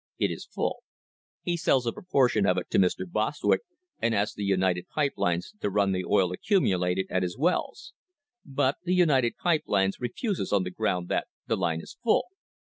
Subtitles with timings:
[0.17, 0.81] It is full.
[1.43, 3.07] He sells a portion of it to Mr.
[3.07, 3.61] Bostwick
[4.01, 7.93] and asks the United Pipe Lines to run the oil accumulated at his wells.
[8.43, 12.25] But the United Pipe Lines refuses on the ground that the line is full.